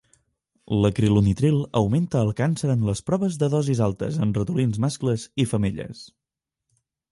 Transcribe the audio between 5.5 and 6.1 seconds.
femelles.